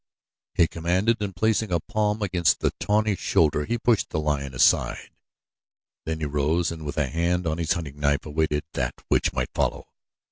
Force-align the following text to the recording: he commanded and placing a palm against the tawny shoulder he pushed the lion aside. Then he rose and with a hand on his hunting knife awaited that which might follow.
he 0.55 0.67
commanded 0.67 1.21
and 1.21 1.35
placing 1.35 1.71
a 1.71 1.79
palm 1.79 2.23
against 2.23 2.59
the 2.59 2.71
tawny 2.79 3.15
shoulder 3.15 3.65
he 3.65 3.77
pushed 3.77 4.09
the 4.09 4.19
lion 4.19 4.51
aside. 4.55 5.11
Then 6.05 6.21
he 6.21 6.25
rose 6.25 6.71
and 6.71 6.83
with 6.87 6.97
a 6.97 7.05
hand 7.05 7.45
on 7.45 7.59
his 7.59 7.73
hunting 7.73 7.99
knife 7.99 8.25
awaited 8.25 8.63
that 8.73 8.95
which 9.09 9.31
might 9.31 9.53
follow. 9.53 9.89